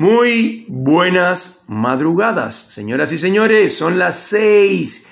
Muy 0.00 0.64
buenas 0.66 1.64
madrugadas, 1.68 2.54
señoras 2.54 3.12
y 3.12 3.18
señores. 3.18 3.76
Son 3.76 3.98
las 3.98 4.18
6 4.18 5.06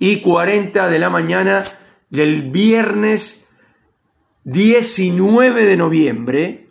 y 0.00 0.16
40 0.20 0.88
de 0.88 0.98
la 0.98 1.10
mañana 1.10 1.62
del 2.10 2.50
viernes 2.50 3.50
19 4.42 5.64
de 5.64 5.76
noviembre. 5.76 6.66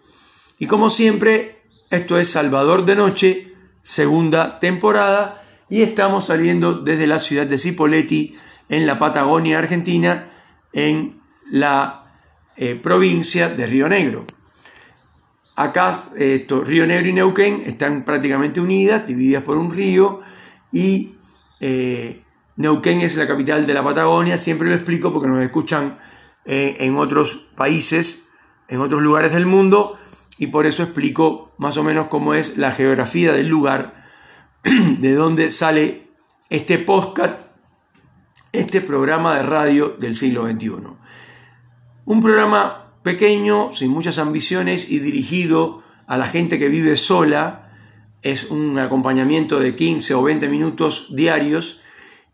Y 0.60 0.68
como 0.68 0.90
siempre, 0.90 1.60
esto 1.90 2.18
es 2.18 2.30
Salvador 2.30 2.84
de 2.84 2.98
Noche, 2.98 3.54
segunda 3.82 4.60
temporada. 4.60 5.42
Y 5.70 5.82
estamos 5.82 6.26
saliendo 6.26 6.74
desde 6.74 7.08
la 7.08 7.20
ciudad 7.20 7.48
de 7.48 7.58
Cipolletti, 7.58 8.38
en 8.68 8.86
la 8.86 8.98
Patagonia 8.98 9.60
Argentina, 9.60 10.30
en 10.74 11.22
la 11.50 12.18
eh, 12.58 12.76
provincia 12.76 13.48
de 13.48 13.66
Río 13.66 13.88
Negro. 13.88 14.28
Acá 15.62 15.96
esto, 16.18 16.64
Río 16.64 16.88
Negro 16.88 17.08
y 17.08 17.14
Neuquén 17.14 17.62
están 17.68 18.04
prácticamente 18.04 18.60
unidas, 18.60 19.06
divididas 19.06 19.44
por 19.44 19.58
un 19.58 19.70
río, 19.70 20.22
y 20.72 21.14
eh, 21.60 22.24
Neuquén 22.56 23.02
es 23.02 23.16
la 23.16 23.28
capital 23.28 23.68
de 23.68 23.76
la 23.76 23.84
Patagonia, 23.84 24.40
siempre 24.40 24.70
lo 24.70 24.74
explico 24.74 25.14
porque 25.14 25.28
nos 25.28 25.40
escuchan 25.44 26.00
eh, 26.46 26.78
en 26.80 26.98
otros 26.98 27.52
países, 27.56 28.28
en 28.70 28.82
otros 28.82 29.04
lugares 29.04 29.34
del 29.34 29.46
mundo, 29.46 30.00
y 30.40 30.48
por 30.48 30.66
eso 30.66 30.82
explico 30.82 31.54
más 31.60 31.78
o 31.78 31.84
menos 31.84 32.08
cómo 32.08 32.34
es 32.34 32.58
la 32.58 32.72
geografía 32.72 33.32
del 33.32 33.48
lugar, 33.48 34.04
de 34.64 35.14
dónde 35.14 35.52
sale 35.52 36.08
este 36.50 36.80
podcast, 36.80 37.36
este 38.52 38.82
programa 38.82 39.36
de 39.36 39.44
radio 39.44 39.90
del 39.90 40.16
siglo 40.16 40.50
XXI. 40.50 40.72
Un 42.06 42.20
programa 42.20 42.91
pequeño, 43.04 43.74
sin 43.74 43.92
muchas 43.92 44.18
ambiciones 44.18 44.90
y 44.90 45.00
dirigido 45.00 45.84
a 46.08 46.18
la 46.18 46.28
gente 46.28 46.60
que 46.60 46.70
vive 46.70 46.96
sola. 46.96 47.72
Es 48.22 48.46
un 48.52 48.78
acompañamiento 48.78 49.60
de 49.60 49.76
15 49.76 50.14
o 50.14 50.24
20 50.24 50.50
minutos 50.50 51.08
diarios 51.16 51.82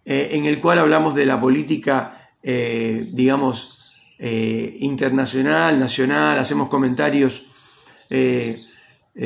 eh, 0.10 0.30
en 0.38 0.46
el 0.46 0.60
cual 0.60 0.80
hablamos 0.80 1.16
de 1.16 1.26
la 1.26 1.38
política, 1.38 2.32
eh, 2.42 3.10
digamos, 3.12 3.92
eh, 4.18 4.78
internacional, 4.80 5.78
nacional, 5.78 6.40
hacemos 6.40 6.70
comentarios 6.70 7.44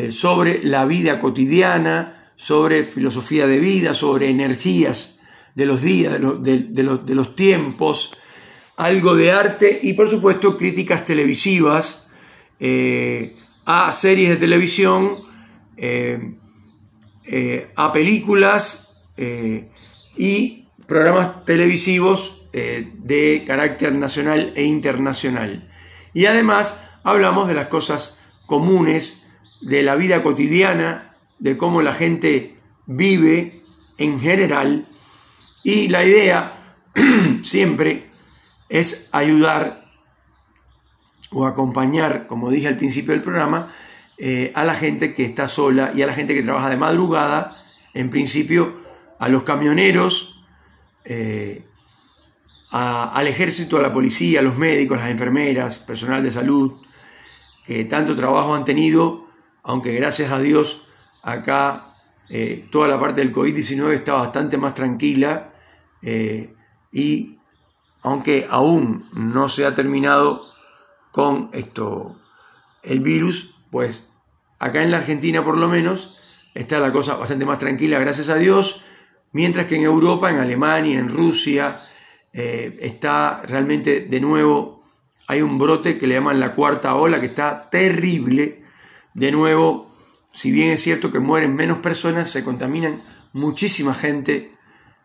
sobre 0.10 0.64
la 0.64 0.86
vida 0.86 1.20
cotidiana, 1.20 2.32
sobre 2.36 2.84
filosofía 2.84 3.46
de 3.46 3.60
vida, 3.60 3.94
sobre 3.94 4.30
energías 4.30 5.22
de 5.54 5.66
los 5.68 5.84
días, 5.84 6.14
de 6.14 6.84
los, 6.84 7.06
de 7.06 7.16
los 7.16 7.36
tiempos, 7.36 8.16
algo 8.78 9.16
de 9.16 9.32
arte 9.32 9.80
y 9.82 9.94
por 9.94 10.10
supuesto 10.10 10.58
críticas 10.58 11.06
televisivas 11.06 12.10
eh, 12.60 13.36
a 13.66 13.92
series 13.92 14.30
de 14.30 14.38
televisión, 14.38 15.24
eh, 15.78 16.36
eh, 17.26 17.72
a 17.76 17.92
películas 17.92 18.88
y 20.18 20.68
programas 20.88 21.46
televisivos 21.46 22.48
de 22.52 23.44
carácter 23.46 23.94
nacional 23.94 24.52
e 24.56 24.64
internacional. 24.64 25.70
Y 26.14 26.26
además 26.26 26.90
hablamos 27.04 27.48
de 27.48 27.54
las 27.54 27.68
cosas 27.68 28.20
comunes, 28.48 29.58
de 29.62 29.84
la 29.84 29.96
vida 29.96 30.24
cotidiana, 30.24 31.16
de 31.38 31.56
cómo 31.56 31.82
la 31.82 31.94
gente 31.94 32.58
vive 32.88 33.62
en 33.98 34.20
general 34.20 34.88
y 35.64 35.88
la 35.88 36.04
idea 36.04 36.76
siempre 37.44 38.11
es 38.72 39.10
ayudar 39.12 39.92
o 41.30 41.46
acompañar, 41.46 42.26
como 42.26 42.50
dije 42.50 42.70
al 42.70 42.78
principio 42.78 43.12
del 43.12 43.22
programa, 43.22 43.68
eh, 44.18 44.52
a 44.56 44.64
la 44.64 44.76
gente 44.76 45.14
que 45.14 45.26
está 45.26 45.48
sola 45.48 45.92
y 45.94 46.02
a 46.02 46.08
la 46.08 46.14
gente 46.14 46.34
que 46.34 46.42
trabaja 46.42 46.70
de 46.70 46.78
madrugada, 46.78 47.58
en 47.94 48.10
principio 48.10 48.80
a 49.20 49.28
los 49.28 49.44
camioneros, 49.44 50.42
eh, 51.04 51.64
al 52.72 53.28
ejército, 53.28 53.78
a 53.78 53.82
la 53.82 53.92
policía, 53.92 54.40
a 54.40 54.44
los 54.44 54.58
médicos, 54.58 54.98
las 54.98 55.10
enfermeras, 55.10 55.80
personal 55.80 56.24
de 56.24 56.32
salud, 56.32 56.82
que 57.66 57.84
tanto 57.84 58.16
trabajo 58.16 58.56
han 58.56 58.64
tenido, 58.64 59.28
aunque 59.64 59.94
gracias 59.94 60.32
a 60.32 60.40
Dios 60.40 60.88
acá 61.22 61.94
eh, 62.30 62.68
toda 62.72 62.88
la 62.88 62.98
parte 62.98 63.20
del 63.20 63.34
COVID-19 63.34 63.94
está 63.94 64.14
bastante 64.14 64.58
más 64.58 64.74
tranquila 64.74 65.50
y 66.92 67.38
aunque 68.02 68.48
aún 68.50 69.10
no 69.14 69.50
se 69.50 69.66
ha 69.66 69.74
terminado 69.74 70.42
con 71.12 71.50
esto 71.54 72.20
el 72.84 73.00
virus, 73.00 73.56
pues 73.70 74.12
acá 74.60 74.84
en 74.84 74.92
la 74.92 74.98
Argentina 74.98 75.44
por 75.44 75.58
lo 75.58 75.68
menos 75.68 76.18
está 76.54 76.80
la 76.80 76.92
cosa 76.92 77.16
bastante 77.16 77.46
más 77.46 77.60
tranquila, 77.60 78.00
gracias 78.00 78.30
a 78.30 78.36
Dios, 78.36 78.84
mientras 79.32 79.68
que 79.68 79.76
en 79.76 79.84
Europa, 79.84 80.30
en 80.30 80.40
Alemania, 80.40 81.00
en 81.00 81.10
Rusia, 81.10 81.84
eh, 82.34 82.78
está 82.80 83.42
realmente 83.44 84.02
de 84.02 84.20
nuevo, 84.22 84.84
hay 85.28 85.42
un 85.42 85.58
brote 85.58 85.98
que 85.98 86.08
le 86.08 86.16
llaman 86.16 86.40
la 86.40 86.56
cuarta 86.56 86.96
ola, 86.96 87.20
que 87.20 87.28
está 87.28 87.70
terrible. 87.70 88.64
De 89.14 89.32
nuevo, 89.32 89.94
si 90.32 90.52
bien 90.52 90.70
es 90.70 90.82
cierto 90.82 91.12
que 91.12 91.20
mueren 91.20 91.56
menos 91.56 91.80
personas, 91.80 92.30
se 92.30 92.44
contaminan 92.44 93.02
muchísima 93.34 93.94
gente, 93.94 94.52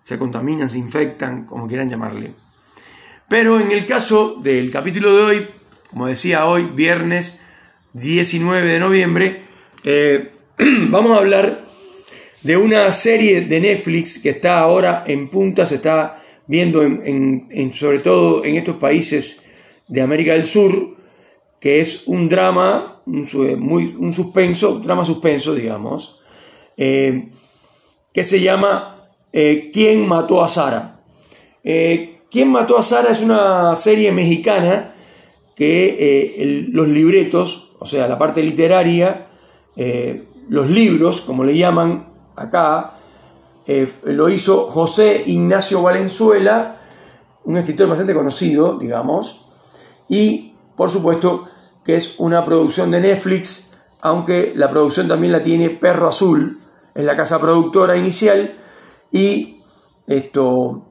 se 0.02 0.18
contaminan, 0.18 0.70
se 0.70 0.78
infectan, 0.78 1.44
como 1.44 1.66
quieran 1.66 1.90
llamarle. 1.90 2.32
Pero 3.28 3.58
en 3.58 3.72
el 3.72 3.86
caso 3.86 4.36
del 4.40 4.70
capítulo 4.70 5.16
de 5.16 5.22
hoy, 5.22 5.46
como 5.90 6.06
decía 6.06 6.46
hoy, 6.46 6.62
viernes 6.62 7.40
19 7.92 8.66
de 8.68 8.78
noviembre, 8.78 9.42
eh, 9.84 10.30
vamos 10.58 11.12
a 11.12 11.18
hablar 11.20 11.64
de 12.42 12.56
una 12.56 12.92
serie 12.92 13.40
de 13.40 13.60
Netflix 13.60 14.20
que 14.20 14.30
está 14.30 14.60
ahora 14.60 15.02
en 15.08 15.28
punta, 15.28 15.66
se 15.66 15.76
está 15.76 16.22
viendo 16.46 16.84
en, 16.84 17.72
sobre 17.72 17.98
todo 17.98 18.44
en 18.44 18.54
estos 18.56 18.76
países 18.76 19.44
de 19.88 20.02
América 20.02 20.34
del 20.34 20.44
Sur, 20.44 20.94
que 21.58 21.80
es 21.80 22.06
un 22.06 22.28
drama, 22.28 23.02
un, 23.06 23.26
muy, 23.58 23.96
un 23.98 24.12
suspenso, 24.14 24.78
drama 24.78 25.04
suspenso, 25.04 25.52
digamos, 25.52 26.20
eh, 26.76 27.24
que 28.12 28.22
se 28.22 28.40
llama 28.40 29.08
eh, 29.32 29.70
¿Quién 29.72 30.06
mató 30.06 30.44
a 30.44 30.48
Sara? 30.48 31.00
¿Quién 32.30 32.50
mató 32.50 32.76
a 32.76 32.82
Sara? 32.82 33.10
Es 33.10 33.20
una 33.20 33.76
serie 33.76 34.12
mexicana 34.12 34.94
que 35.54 35.96
eh, 35.98 36.66
los 36.70 36.88
libretos, 36.88 37.72
o 37.78 37.86
sea, 37.86 38.08
la 38.08 38.18
parte 38.18 38.42
literaria, 38.42 39.28
eh, 39.76 40.28
los 40.48 40.68
libros, 40.68 41.20
como 41.20 41.44
le 41.44 41.56
llaman 41.56 42.12
acá, 42.34 42.98
eh, 43.66 43.90
lo 44.04 44.28
hizo 44.28 44.68
José 44.68 45.24
Ignacio 45.26 45.82
Valenzuela, 45.82 46.80
un 47.44 47.56
escritor 47.56 47.88
bastante 47.88 48.14
conocido, 48.14 48.78
digamos, 48.78 49.44
y 50.08 50.54
por 50.76 50.90
supuesto 50.90 51.48
que 51.84 51.96
es 51.96 52.16
una 52.18 52.44
producción 52.44 52.90
de 52.90 53.00
Netflix, 53.00 53.76
aunque 54.00 54.52
la 54.54 54.68
producción 54.68 55.08
también 55.08 55.32
la 55.32 55.42
tiene 55.42 55.70
Perro 55.70 56.08
Azul, 56.08 56.58
es 56.94 57.04
la 57.04 57.16
casa 57.16 57.40
productora 57.40 57.96
inicial, 57.96 58.56
y 59.10 59.62
esto 60.06 60.85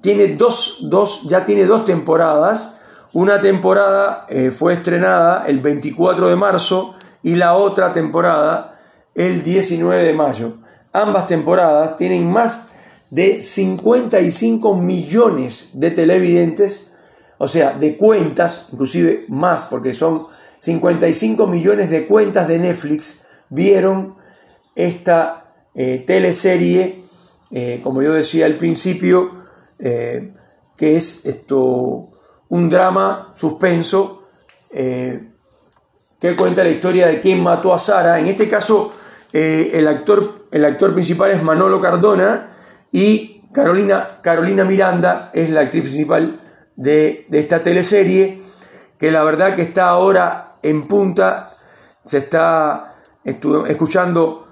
tiene 0.00 0.28
dos, 0.36 0.78
dos, 0.82 1.22
ya 1.28 1.44
tiene 1.44 1.64
dos 1.64 1.84
temporadas. 1.84 2.80
Una 3.12 3.40
temporada 3.40 4.26
eh, 4.28 4.50
fue 4.50 4.74
estrenada 4.74 5.44
el 5.46 5.60
24 5.60 6.28
de 6.28 6.36
marzo 6.36 6.94
y 7.22 7.34
la 7.34 7.54
otra 7.54 7.92
temporada 7.92 8.78
el 9.14 9.42
19 9.42 10.04
de 10.04 10.12
mayo. 10.12 10.58
Ambas 10.92 11.26
temporadas 11.26 11.96
tienen 11.96 12.30
más 12.30 12.68
de 13.10 13.40
55 13.40 14.76
millones 14.76 15.80
de 15.80 15.90
televidentes, 15.90 16.92
o 17.38 17.48
sea, 17.48 17.72
de 17.72 17.96
cuentas, 17.96 18.68
inclusive 18.72 19.24
más, 19.28 19.64
porque 19.64 19.94
son 19.94 20.26
55 20.58 21.46
millones 21.46 21.90
de 21.90 22.06
cuentas 22.06 22.48
de 22.48 22.58
Netflix 22.58 23.26
vieron 23.48 24.16
esta 24.74 25.54
eh, 25.74 26.02
teleserie, 26.06 27.02
eh, 27.50 27.80
como 27.82 28.02
yo 28.02 28.12
decía 28.12 28.46
al 28.46 28.56
principio, 28.56 29.45
eh, 29.78 30.32
que 30.76 30.96
es 30.96 31.26
esto, 31.26 32.08
un 32.48 32.68
drama 32.68 33.32
suspenso 33.34 34.28
eh, 34.70 35.28
que 36.20 36.36
cuenta 36.36 36.64
la 36.64 36.70
historia 36.70 37.06
de 37.06 37.20
quién 37.20 37.42
mató 37.42 37.72
a 37.72 37.78
Sara. 37.78 38.18
En 38.18 38.26
este 38.26 38.48
caso, 38.48 38.92
eh, 39.32 39.70
el, 39.74 39.88
actor, 39.88 40.46
el 40.50 40.64
actor 40.64 40.92
principal 40.92 41.30
es 41.30 41.42
Manolo 41.42 41.80
Cardona 41.80 42.56
y 42.92 43.42
Carolina, 43.52 44.20
Carolina 44.22 44.64
Miranda 44.64 45.30
es 45.32 45.50
la 45.50 45.62
actriz 45.62 45.84
principal 45.84 46.40
de, 46.76 47.26
esta 47.30 47.62
teleserie, 47.62 48.42
que 48.98 49.10
la 49.10 49.22
verdad 49.24 49.54
que 49.54 49.62
está 49.62 49.88
ahora 49.88 50.52
en 50.62 50.86
punta, 50.86 51.54
se 52.04 52.18
está 52.18 52.94
escuchando 53.24 54.46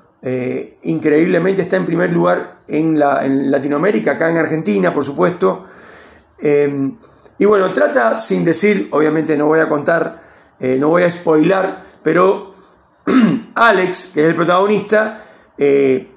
increíblemente, 0.85 1.63
está 1.63 1.77
en 1.77 1.85
primer 1.85 2.11
lugar 2.11 2.61
en, 2.67 2.99
la, 2.99 3.25
en 3.27 3.51
Latinoamérica, 3.51 4.13
acá 4.13 4.31
en 4.31 4.39
Argentina, 4.39 4.93
por 4.93 5.05
supuesto. 5.05 5.65
Eh, 6.39 6.93
y 7.39 7.45
bueno, 7.47 7.73
trata 7.73 8.17
sin 8.19 8.45
decir, 8.45 8.89
obviamente 8.93 9.37
no 9.37 9.47
voy 9.47 9.61
a 9.61 9.69
contar, 9.69 10.23
eh, 10.61 10.77
no 10.79 10.89
voy 10.89 11.03
a 11.03 11.11
spoilar, 11.11 11.83
pero 12.03 12.55
Alex, 13.55 14.13
que 14.15 14.23
es 14.23 14.29
el 14.29 14.37
protagonista, 14.37 15.23
eh, 15.59 16.13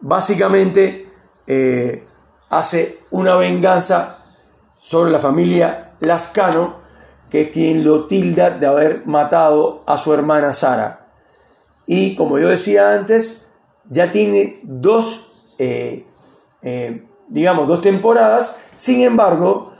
básicamente 0.00 1.12
eh, 1.46 2.06
hace 2.50 3.00
una 3.10 3.34
venganza 3.36 4.18
sobre 4.78 5.10
la 5.10 5.18
familia 5.18 5.94
Lascano, 6.00 6.76
que 7.28 7.42
es 7.42 7.50
quien 7.50 7.84
lo 7.84 8.06
tilda 8.06 8.50
de 8.50 8.66
haber 8.66 9.06
matado 9.06 9.82
a 9.86 9.96
su 9.96 10.14
hermana 10.14 10.52
Sara. 10.52 11.08
Y 11.86 12.14
como 12.14 12.38
yo 12.38 12.48
decía 12.48 12.94
antes, 12.94 13.49
ya 13.90 14.10
tiene 14.10 14.60
dos, 14.62 15.34
eh, 15.58 16.04
digamos, 17.28 17.68
dos 17.68 17.82
temporadas. 17.82 18.62
Sin 18.76 19.02
embargo, 19.02 19.72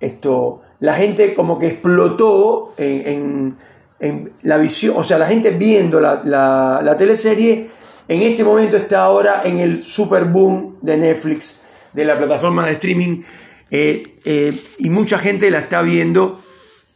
esto, 0.00 0.60
la 0.80 0.94
gente 0.94 1.34
como 1.34 1.58
que 1.58 1.68
explotó 1.68 2.74
en 2.76 3.56
en 4.04 4.32
la 4.42 4.58
visión, 4.58 4.96
o 4.98 5.02
sea, 5.02 5.18
la 5.18 5.26
gente 5.26 5.50
viendo 5.50 5.98
la, 6.00 6.94
teleserie, 6.98 7.68
en 8.06 8.22
este 8.22 8.44
momento 8.44 8.76
está 8.76 9.04
ahora 9.04 9.42
en 9.44 9.58
el 9.58 9.82
super 9.82 10.26
boom 10.26 10.78
de 10.82 10.96
Netflix, 10.98 11.64
de 11.92 12.04
la 12.04 12.18
plataforma 12.18 12.66
de 12.66 12.72
streaming, 12.72 13.22
eh, 13.70 14.18
eh, 14.24 14.52
y 14.78 14.90
mucha 14.90 15.18
gente 15.18 15.50
la 15.50 15.60
está 15.60 15.80
viendo, 15.80 16.38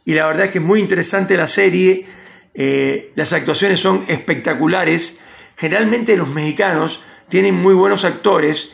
y 0.05 0.13
la 0.13 0.27
verdad 0.27 0.45
es 0.45 0.51
que 0.51 0.59
es 0.59 0.63
muy 0.63 0.79
interesante 0.79 1.35
la 1.35 1.47
serie, 1.47 2.05
eh, 2.53 3.11
las 3.15 3.33
actuaciones 3.33 3.79
son 3.79 4.05
espectaculares, 4.07 5.17
generalmente 5.59 6.17
los 6.17 6.29
mexicanos 6.29 7.03
tienen 7.27 7.53
muy 7.53 7.73
buenos 7.73 8.05
actores 8.05 8.73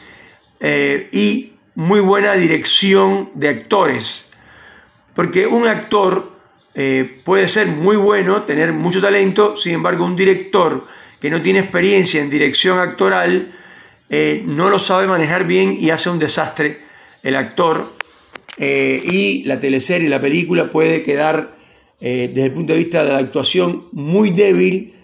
y 0.62 1.56
muy 1.76 2.00
buena 2.00 2.34
dirección 2.34 3.30
de 3.36 3.50
actores, 3.50 4.26
porque 5.14 5.46
un 5.46 5.68
actor 5.68 6.36
eh, 6.74 7.22
puede 7.24 7.48
ser 7.48 7.68
muy 7.68 7.96
bueno, 7.96 8.44
tener 8.44 8.74
mucho 8.74 9.00
talento, 9.00 9.56
sin 9.56 9.76
embargo 9.76 10.06
un 10.06 10.18
director 10.18 10.86
que 11.22 11.30
no 11.30 11.42
tiene 11.42 11.60
experiencia 11.60 12.22
en 12.22 12.30
dirección 12.30 12.80
actoral 12.80 13.56
eh, 14.10 14.44
no 14.46 14.70
lo 14.70 14.78
sabe 14.78 15.08
manejar 15.08 15.48
bien 15.48 15.78
y 15.80 15.90
hace 15.90 16.10
un 16.10 16.20
desastre 16.20 16.80
el 17.24 17.38
actor 17.38 17.94
eh, 18.58 19.02
y 19.04 19.44
la 19.46 19.58
teleserie, 19.58 20.10
la 20.10 20.20
película 20.20 20.70
puede 20.70 21.02
quedar 21.02 21.56
desde 21.98 22.46
el 22.46 22.52
punto 22.52 22.74
de 22.74 22.80
vista 22.80 23.04
de 23.04 23.14
la 23.14 23.20
actuación 23.20 23.88
muy 23.94 24.30
débil 24.30 24.95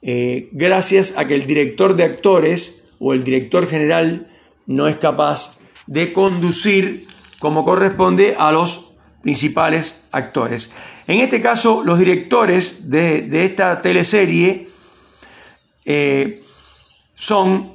gracias 0.00 1.14
a 1.16 1.26
que 1.26 1.34
el 1.34 1.46
director 1.46 1.96
de 1.96 2.04
actores 2.04 2.88
o 2.98 3.12
el 3.12 3.24
director 3.24 3.68
general 3.68 4.30
no 4.66 4.86
es 4.86 4.96
capaz 4.96 5.58
de 5.86 6.12
conducir 6.12 7.08
como 7.40 7.64
corresponde 7.64 8.36
a 8.38 8.52
los 8.52 8.92
principales 9.22 10.00
actores. 10.12 10.72
En 11.06 11.20
este 11.20 11.40
caso, 11.40 11.82
los 11.84 11.98
directores 11.98 12.88
de, 12.90 13.26
esta 13.44 13.80
teleserie 13.82 14.68
eh, 15.84 16.42
son 17.14 17.74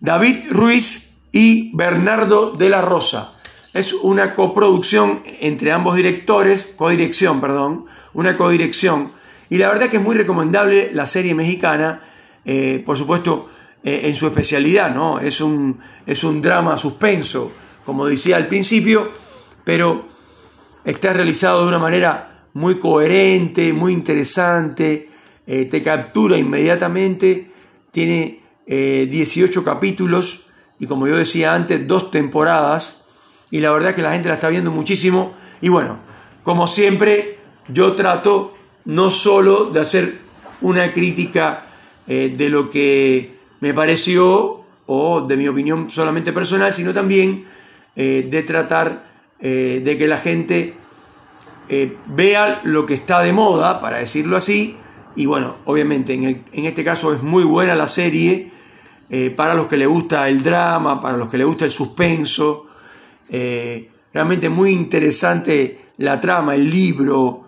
David 0.00 0.50
Ruiz 0.50 1.16
y 1.32 1.74
Bernardo 1.76 2.52
de 2.52 2.68
la 2.68 2.80
Rosa. 2.80 3.32
Es 3.74 3.92
una 3.92 4.34
coproducción 4.34 5.22
entre 5.40 5.72
ambos 5.72 5.96
directores, 5.96 6.74
codirección, 6.76 7.40
perdón, 7.40 7.86
una 8.14 8.36
codirección. 8.36 9.12
Y 9.50 9.58
la 9.58 9.68
verdad 9.68 9.88
que 9.88 9.96
es 9.96 10.02
muy 10.02 10.16
recomendable 10.16 10.90
la 10.92 11.06
serie 11.06 11.34
mexicana, 11.34 12.02
eh, 12.44 12.82
por 12.84 12.96
supuesto, 12.96 13.48
eh, 13.82 14.02
en 14.04 14.16
su 14.16 14.26
especialidad, 14.26 14.94
¿no? 14.94 15.20
Es 15.20 15.40
un, 15.40 15.78
es 16.04 16.24
un 16.24 16.42
drama 16.42 16.76
suspenso, 16.76 17.52
como 17.86 18.06
decía 18.06 18.36
al 18.36 18.48
principio, 18.48 19.10
pero 19.64 20.04
está 20.84 21.12
realizado 21.12 21.62
de 21.62 21.68
una 21.68 21.78
manera 21.78 22.46
muy 22.54 22.80
coherente, 22.80 23.72
muy 23.72 23.92
interesante, 23.92 25.08
eh, 25.46 25.64
te 25.66 25.80
captura 25.80 26.36
inmediatamente, 26.36 27.52
tiene 27.92 28.40
18 28.66 29.60
eh, 29.60 29.64
capítulos 29.64 30.44
y 30.78 30.86
como 30.86 31.06
yo 31.06 31.16
decía 31.16 31.54
antes, 31.54 31.86
dos 31.86 32.10
temporadas 32.10 33.06
y 33.50 33.60
la 33.60 33.70
verdad 33.70 33.94
que 33.94 34.02
la 34.02 34.12
gente 34.12 34.28
la 34.28 34.34
está 34.34 34.48
viendo 34.48 34.70
muchísimo 34.72 35.34
y 35.60 35.68
bueno, 35.68 36.00
como 36.42 36.66
siempre, 36.66 37.38
yo 37.68 37.94
trato 37.94 38.57
no 38.88 39.10
solo 39.10 39.70
de 39.70 39.80
hacer 39.80 40.18
una 40.60 40.92
crítica 40.92 41.66
eh, 42.06 42.34
de 42.36 42.50
lo 42.50 42.68
que 42.68 43.38
me 43.60 43.72
pareció 43.72 44.64
o 44.86 45.20
de 45.22 45.36
mi 45.36 45.48
opinión 45.48 45.88
solamente 45.88 46.32
personal, 46.32 46.72
sino 46.72 46.92
también 46.92 47.44
de 47.94 48.44
tratar 48.44 49.08
eh, 49.40 49.80
de 49.84 49.96
que 49.96 50.08
la 50.08 50.16
gente 50.16 50.74
eh, 51.68 51.96
vea 52.06 52.60
lo 52.64 52.84
que 52.84 52.94
está 52.94 53.20
de 53.20 53.32
moda, 53.32 53.80
para 53.80 53.98
decirlo 53.98 54.36
así, 54.36 54.76
y 55.14 55.26
bueno, 55.26 55.58
obviamente 55.64 56.12
en, 56.12 56.64
este 56.66 56.82
caso 56.82 57.14
es 57.14 57.22
muy 57.22 57.44
buena 57.44 57.76
la 57.76 57.86
serie, 57.86 58.50
eh, 59.10 59.30
para 59.30 59.54
los 59.54 59.68
que 59.68 59.76
le 59.76 59.86
gusta 59.86 60.28
el 60.28 60.42
drama, 60.42 61.00
para 61.00 61.16
los 61.16 61.30
que 61.30 61.38
le 61.38 61.44
gusta 61.44 61.66
el 61.66 61.70
suspenso, 61.70 62.66
realmente 64.12 64.48
muy 64.48 64.70
interesante 64.70 65.82
la 65.98 66.18
trama, 66.18 66.54
el 66.54 66.68
libro, 66.68 67.44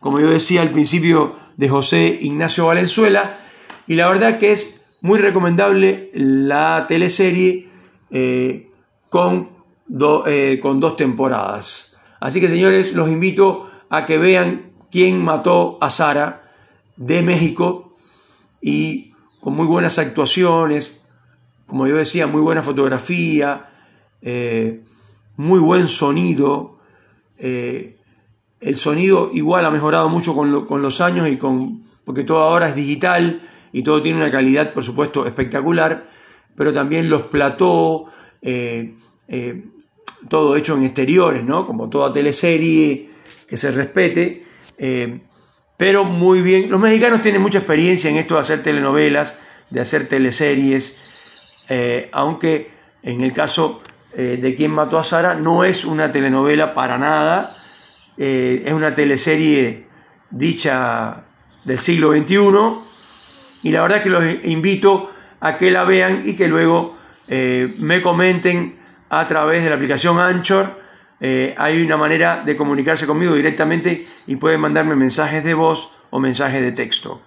como 0.00 0.18
yo 0.18 0.28
decía 0.28 0.62
al 0.62 0.70
principio, 0.70 1.36
de 1.56 1.68
José 1.68 2.18
Ignacio 2.20 2.66
Valenzuela, 2.66 3.38
y 3.86 3.94
la 3.94 4.08
verdad 4.08 4.38
que 4.38 4.52
es 4.52 4.82
muy 5.00 5.18
recomendable 5.18 6.10
la 6.14 6.86
teleserie 6.88 7.68
con 9.08 9.60
eh, 10.26 10.60
con 10.62 10.78
dos 10.78 10.94
temporadas. 10.94 11.96
Así 12.20 12.40
que 12.40 12.48
señores, 12.48 12.92
los 12.92 13.08
invito 13.08 13.68
a 13.88 14.04
que 14.04 14.18
vean 14.18 14.70
quién 14.88 15.20
mató 15.20 15.78
a 15.80 15.90
Sara 15.90 16.52
de 16.96 17.20
México 17.22 17.92
y 18.62 19.12
con 19.40 19.54
muy 19.54 19.66
buenas 19.66 19.98
actuaciones, 19.98 21.02
como 21.66 21.88
yo 21.88 21.96
decía, 21.96 22.28
muy 22.28 22.40
buena 22.40 22.62
fotografía, 22.62 23.68
eh, 24.22 24.84
muy 25.36 25.58
buen 25.58 25.88
sonido. 25.88 26.78
Eh, 27.38 27.98
el 28.60 28.76
sonido 28.76 29.30
igual 29.32 29.64
ha 29.64 29.70
mejorado 29.70 30.08
mucho 30.08 30.34
con, 30.34 30.82
los 30.82 31.00
años 31.00 31.28
y 31.28 31.36
con 31.38 31.82
porque 32.04 32.24
todo 32.24 32.40
ahora 32.40 32.68
es 32.68 32.74
digital 32.74 33.40
y 33.72 33.82
todo 33.82 34.02
tiene 34.02 34.18
una 34.18 34.30
calidad, 34.30 34.72
por 34.72 34.84
supuesto, 34.84 35.26
espectacular, 35.26 36.08
pero 36.56 36.72
también 36.72 37.08
los 37.08 37.24
plató, 37.24 38.06
todo 40.28 40.56
hecho 40.56 40.76
en 40.76 40.84
exteriores, 40.84 41.44
¿no? 41.44 41.66
Como 41.66 41.88
toda 41.88 42.12
teleserie 42.12 43.08
que 43.46 43.56
se 43.56 43.70
respete, 43.72 44.44
eh, 44.78 45.20
pero 45.76 46.04
muy 46.04 46.42
bien. 46.42 46.70
Los 46.70 46.80
mexicanos 46.80 47.22
tienen 47.22 47.42
mucha 47.42 47.58
experiencia 47.58 48.10
en 48.10 48.16
esto 48.16 48.34
de 48.34 48.40
hacer 48.40 48.62
telenovelas, 48.62 49.36
de 49.70 49.80
hacer 49.80 50.08
teleseries, 50.08 50.98
eh, 51.68 52.08
aunque 52.12 52.70
en 53.02 53.22
el 53.22 53.32
caso 53.32 53.80
eh, 54.12 54.38
de 54.40 54.54
Quien 54.54 54.70
mató 54.70 54.98
a 54.98 55.04
Sara 55.04 55.34
no 55.34 55.64
es 55.64 55.84
una 55.84 56.10
telenovela 56.10 56.74
para 56.74 56.98
nada, 56.98 57.56
es 58.22 58.72
una 58.72 58.92
teleserie 58.92 59.86
dicha 60.30 61.24
del 61.64 61.78
siglo 61.78 62.12
XXI 62.12 62.38
y 63.62 63.72
la 63.72 63.82
verdad 63.82 64.02
que 64.02 64.10
los 64.10 64.24
invito 64.44 65.10
a 65.40 65.56
que 65.56 65.70
la 65.70 65.84
vean 65.84 66.22
y 66.26 66.36
que 66.36 66.48
luego 66.48 66.96
me 67.26 68.02
comenten 68.02 68.80
a 69.10 69.26
través 69.26 69.62
de 69.62 69.68
la 69.68 69.76
aplicación 69.76 70.18
Anchor. 70.18 70.80
Eh, 71.20 71.54
hay 71.58 71.82
una 71.82 71.98
manera 71.98 72.42
de 72.46 72.56
comunicarse 72.56 73.06
conmigo 73.06 73.34
directamente 73.34 74.06
y 74.26 74.36
pueden 74.36 74.60
mandarme 74.60 74.94
mensajes 74.96 75.44
de 75.44 75.52
voz 75.52 75.90
o 76.08 76.18
mensajes 76.18 76.62
de 76.62 76.72
texto. 76.72 77.20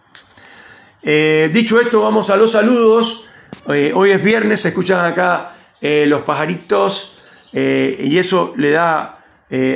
Eh, 1.03 1.51
dicho 1.53 1.79
esto, 1.79 2.01
vamos 2.01 2.29
a 2.31 2.37
los 2.37 2.53
saludos. 2.53 3.27
Eh, 3.67 3.91
hoy 3.93 4.11
es 4.11 4.23
viernes, 4.23 4.61
se 4.61 4.69
escuchan 4.69 5.05
acá 5.05 5.51
los 5.81 6.21
pajaritos 6.21 7.21
y 7.51 8.17
eso 8.17 8.53
le 8.55 8.71
da, 8.71 9.19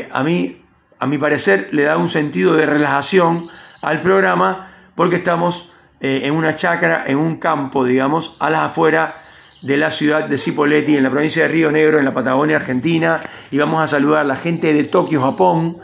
a 0.09 0.23
mí, 0.23 0.61
a 0.99 1.07
mi 1.07 1.17
parecer, 1.17 1.69
le 1.71 1.83
da 1.83 1.97
un 1.97 2.09
sentido 2.09 2.53
de 2.53 2.65
relajación 2.65 3.49
al 3.81 3.99
programa 3.99 4.73
porque 4.95 5.17
estamos 5.17 5.69
en 5.99 6.33
una 6.35 6.53
chacra, 6.55 7.03
en 7.07 7.17
un 7.17 7.37
campo, 7.37 7.83
digamos, 7.83 8.35
a 8.39 8.51
las 8.51 8.61
afueras 8.61 9.15
de 9.61 9.77
la 9.77 9.91
ciudad 9.91 10.25
de 10.25 10.37
Cipolletti, 10.37 10.95
en 10.95 11.03
la 11.03 11.09
provincia 11.09 11.43
de 11.43 11.49
Río 11.49 11.71
Negro, 11.71 11.99
en 11.99 12.05
la 12.05 12.13
Patagonia 12.13 12.57
Argentina, 12.57 13.21
y 13.51 13.57
vamos 13.57 13.81
a 13.81 13.87
saludar 13.87 14.21
a 14.21 14.23
la 14.23 14.35
gente 14.35 14.73
de 14.73 14.83
Tokio, 14.85 15.21
Japón, 15.21 15.77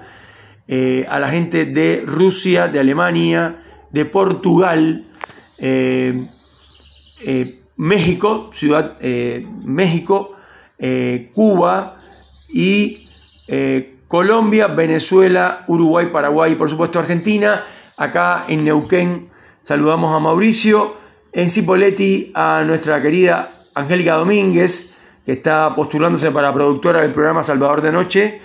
eh, 0.68 1.06
a 1.10 1.20
la 1.20 1.28
gente 1.28 1.66
de 1.66 2.04
Rusia, 2.06 2.68
de 2.68 2.80
Alemania, 2.80 3.58
de 3.92 4.06
Portugal, 4.06 5.04
eh, 5.58 6.28
eh, 7.26 7.60
México, 7.76 8.50
Ciudad 8.54 8.98
México, 9.02 10.34
Cuba 11.34 11.98
y 12.50 13.08
Colombia, 14.14 14.68
Venezuela, 14.68 15.64
Uruguay, 15.66 16.06
Paraguay 16.12 16.52
y 16.52 16.56
por 16.56 16.70
supuesto 16.70 17.00
Argentina. 17.00 17.64
Acá 17.98 18.46
en 18.48 18.64
Neuquén 18.64 19.32
saludamos 19.64 20.14
a 20.14 20.20
Mauricio, 20.20 20.94
en 21.32 21.50
Cipolletti 21.50 22.32
a 22.36 22.62
nuestra 22.64 23.02
querida 23.02 23.64
Angélica 23.74 24.14
Domínguez, 24.14 24.94
que 25.26 25.32
está 25.32 25.74
postulándose 25.74 26.30
para 26.30 26.54
productora 26.54 27.02
del 27.02 27.12
programa 27.12 27.42
Salvador 27.42 27.82
de 27.82 27.92
Noche. 27.92 28.42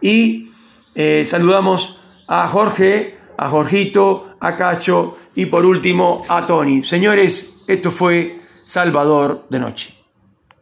Y 0.00 0.50
eh, 0.96 1.22
saludamos 1.24 2.02
a 2.26 2.48
Jorge, 2.48 3.16
a 3.38 3.46
Jorgito, 3.46 4.34
a 4.40 4.56
Cacho 4.56 5.16
y 5.36 5.46
por 5.46 5.64
último 5.64 6.24
a 6.28 6.44
Tony. 6.44 6.82
Señores, 6.82 7.62
esto 7.68 7.92
fue 7.92 8.40
Salvador 8.64 9.44
de 9.48 9.60
Noche. 9.60 10.01